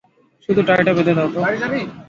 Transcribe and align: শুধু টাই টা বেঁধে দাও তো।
শুধু 0.49 0.61
টাই 0.67 0.81
টা 0.87 0.91
বেঁধে 0.97 1.13
দাও 1.17 1.27
তো। 1.33 1.39